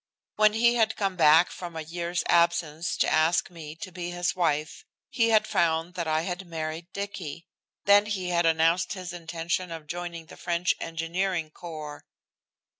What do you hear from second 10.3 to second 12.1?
French engineering corps.